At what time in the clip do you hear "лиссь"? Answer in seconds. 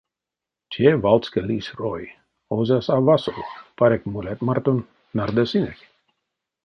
1.49-1.71